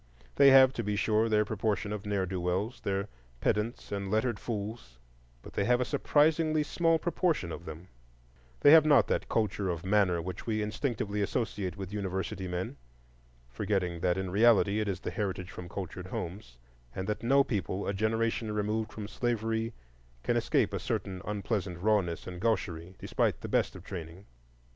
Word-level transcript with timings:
They 0.37 0.49
have, 0.49 0.73
to 0.73 0.83
be 0.83 0.95
sure, 0.95 1.29
their 1.29 1.45
proportion 1.45 1.93
of 1.93 2.07
ne'er 2.07 2.25
do 2.25 2.41
wells, 2.41 2.79
their 2.81 3.07
pedants 3.39 3.91
and 3.91 4.09
lettered 4.09 4.39
fools, 4.39 4.97
but 5.43 5.53
they 5.53 5.63
have 5.65 5.79
a 5.79 5.85
surprisingly 5.85 6.63
small 6.63 6.97
proportion 6.97 7.51
of 7.51 7.65
them; 7.65 7.87
they 8.61 8.71
have 8.71 8.83
not 8.83 9.05
that 9.09 9.29
culture 9.29 9.69
of 9.69 9.85
manner 9.85 10.19
which 10.19 10.47
we 10.47 10.63
instinctively 10.63 11.21
associate 11.21 11.77
with 11.77 11.93
university 11.93 12.47
men, 12.47 12.77
forgetting 13.47 13.99
that 13.99 14.17
in 14.17 14.31
reality 14.31 14.79
it 14.79 14.87
is 14.87 14.99
the 15.01 15.11
heritage 15.11 15.51
from 15.51 15.69
cultured 15.69 16.07
homes, 16.07 16.57
and 16.95 17.05
that 17.07 17.21
no 17.21 17.43
people 17.43 17.85
a 17.87 17.93
generation 17.93 18.51
removed 18.51 18.91
from 18.91 19.07
slavery 19.07 19.71
can 20.23 20.35
escape 20.35 20.73
a 20.73 20.79
certain 20.79 21.21
unpleasant 21.25 21.77
rawness 21.77 22.25
and 22.25 22.41
gaucherie, 22.41 22.95
despite 22.97 23.39
the 23.41 23.47
best 23.47 23.75
of 23.75 23.83
training. 23.83 24.25